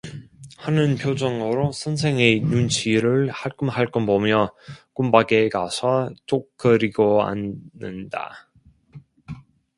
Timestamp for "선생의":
1.71-2.39